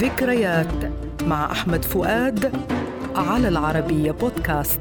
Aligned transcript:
ذكريات 0.00 0.92
مع 1.22 1.52
أحمد 1.52 1.84
فؤاد 1.84 2.52
على 3.16 3.48
العربية 3.48 4.10
بودكاست. 4.10 4.80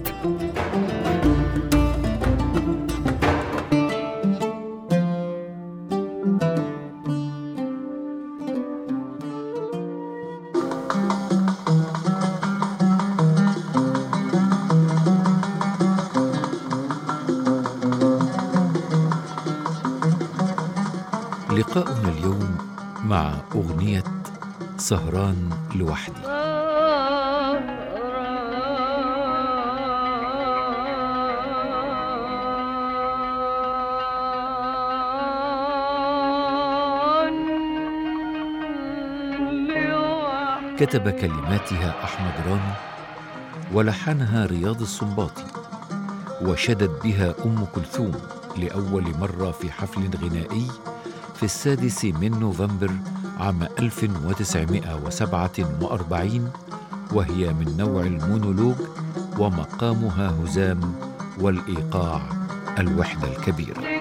لقاؤنا 21.52 22.10
اليوم 22.10 22.58
مع 23.06 23.34
أغنية 23.56 24.19
سهران 24.80 25.50
لوحدي. 25.76 26.22
كتب 40.80 41.10
كلماتها 41.10 42.04
أحمد 42.04 42.34
رامي 42.48 42.74
ولحنها 43.74 44.46
رياض 44.46 44.82
السنباطي 44.82 45.44
وشدت 46.42 47.04
بها 47.04 47.36
أم 47.46 47.66
كلثوم 47.66 48.12
لأول 48.58 49.04
مرة 49.20 49.52
في 49.52 49.72
حفل 49.72 50.10
غنائي 50.24 50.68
في 51.36 51.44
السادس 51.44 52.06
من 52.06 52.40
نوفمبر 52.40 52.92
عام 53.40 53.64
1947 53.80 56.52
وهي 57.14 57.54
من 57.54 57.78
نوع 57.78 58.02
المونولوج 58.02 58.76
ومقامها 59.40 60.36
هزام 60.44 60.80
والإيقاع 61.42 62.22
الوحدة 62.80 63.28
الكبيرة. 63.38 63.99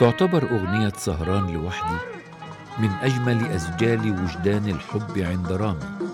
تعتبر 0.00 0.42
أغنية 0.50 0.92
سهران 0.96 1.50
لوحدي 1.50 1.96
من 2.78 2.88
أجمل 2.88 3.46
أسجال 3.46 4.10
وجدان 4.22 4.68
الحب 4.68 5.18
عند 5.18 5.52
رامي 5.52 6.08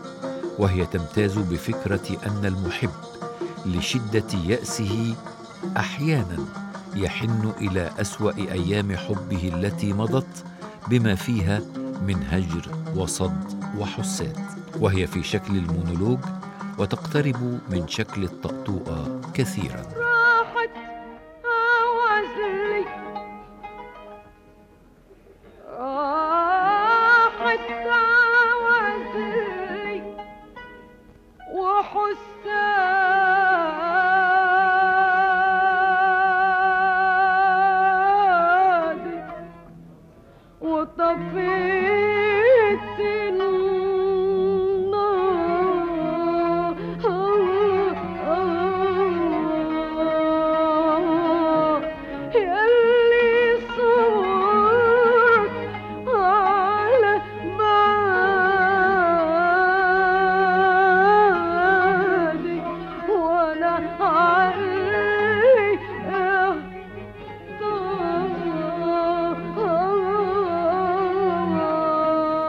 وهي 0.59 0.87
تمتاز 0.87 1.39
بفكرة 1.39 2.17
أن 2.27 2.47
المحب 2.47 2.91
لشدة 3.67 4.39
يأسه 4.47 5.15
أحيانا 5.77 6.39
يحن 6.95 7.53
إلى 7.61 7.91
أسوأ 8.01 8.33
أيام 8.39 8.97
حبه 8.97 9.53
التي 9.55 9.93
مضت 9.93 10.45
بما 10.89 11.15
فيها 11.15 11.61
من 12.07 12.27
هجر 12.31 12.69
وصد 12.97 13.63
وحساد 13.79 14.41
وهي 14.81 15.07
في 15.07 15.23
شكل 15.23 15.57
المونولوج 15.57 16.19
وتقترب 16.79 17.61
من 17.71 17.89
شكل 17.89 18.25
الطقطوقة 18.25 19.21
كثيراً. 19.35 20.06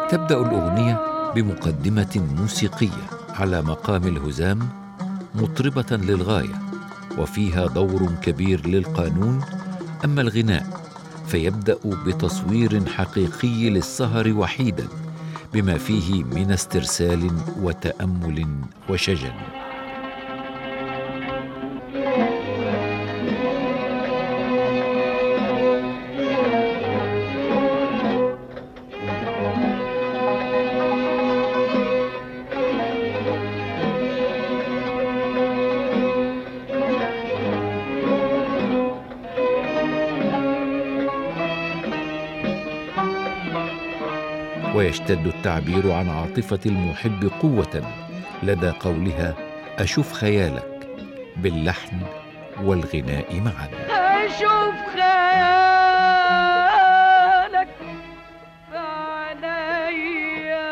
تبدأ 0.09 0.41
الأغنية 0.41 1.01
بمقدمة 1.35 2.27
موسيقية 2.39 3.09
على 3.29 3.61
مقام 3.61 4.03
الهزام 4.03 4.59
مطربة 5.35 5.97
للغاية 5.97 6.61
وفيها 7.17 7.67
دور 7.67 8.09
كبير 8.21 8.67
للقانون. 8.67 9.41
أما 10.05 10.21
الغناء 10.21 10.67
فيبدأ 11.27 11.77
بتصوير 11.85 12.85
حقيقي 12.85 13.69
للسهر 13.69 14.33
وحيدا 14.33 14.87
بما 15.53 15.77
فيه 15.77 16.23
من 16.23 16.51
استرسال 16.51 17.31
وتأمل 17.61 18.47
وشجن. 18.89 19.56
ويشتد 44.77 45.27
التعبير 45.27 45.91
عن 45.91 46.09
عاطفة 46.09 46.59
المحب 46.65 47.31
قوة 47.41 47.83
لدى 48.43 48.69
قولها 48.69 49.33
أشوف 49.79 50.13
خيالك 50.13 50.87
باللحن 51.37 52.01
والغناء 52.63 53.41
معا 53.41 53.69
أشوف 54.25 54.75
خيالك 54.93 56.07
فعليا 58.71 60.67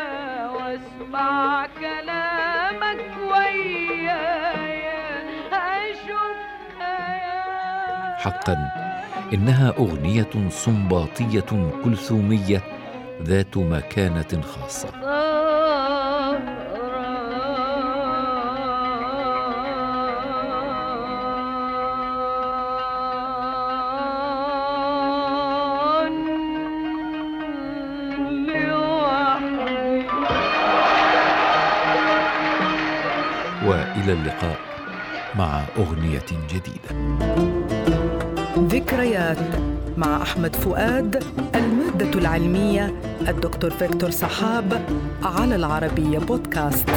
واسمع 0.50 1.66
كلامك 1.80 3.00
ويايا 3.30 5.24
أشوف 5.52 6.38
خيالك. 6.78 8.18
حقا 8.18 8.56
إنها 9.34 9.68
أغنية 9.78 10.48
صنباطيه 10.50 11.44
كلثومية 11.84 12.62
ذات 13.22 13.56
مكانة 13.56 14.42
خاصة. 14.42 14.88
وإلى 33.66 34.12
اللقاء 34.12 34.56
مع 35.34 35.62
أغنية 35.78 36.30
جديدة. 36.50 36.90
ذكريات 38.58 39.38
مع 39.96 40.22
أحمد 40.22 40.56
فؤاد 40.56 41.24
المادة 41.54 42.18
العلمية 42.18 42.94
الدكتور 43.28 43.70
فيكتور 43.70 44.10
صحاب 44.10 44.82
على 45.22 45.54
العربية 45.54 46.18
بودكاست. 46.18 46.88